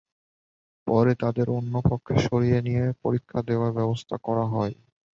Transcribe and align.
পরে 0.87 1.13
তাদের 1.21 1.47
অন্য 1.57 1.73
কক্ষে 1.87 2.15
সরিয়ে 2.25 2.59
নিয়ে 2.61 2.83
পরীক্ষা 3.03 3.39
দেওয়ার 3.47 3.71
ব্যবস্থা 3.79 4.15
করা 4.25 4.45
হয়। 4.53 4.73